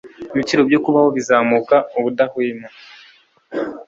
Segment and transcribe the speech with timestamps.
[0.33, 2.67] Ibiciro byo kubaho bizamuka ubudahwema.